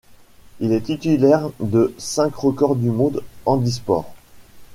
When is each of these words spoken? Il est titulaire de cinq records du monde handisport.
Il 0.59 0.71
est 0.73 0.81
titulaire 0.85 1.51
de 1.59 1.93
cinq 1.99 2.33
records 2.33 2.75
du 2.75 2.89
monde 2.89 3.21
handisport. 3.45 4.15